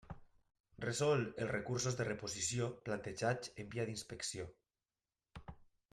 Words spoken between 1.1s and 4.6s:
els recursos de reposició plantejats en via d'inspecció.